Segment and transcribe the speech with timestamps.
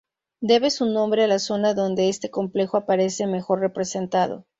[0.41, 4.47] Debe su nombre a la zona donde este complejo aparece mejor representado.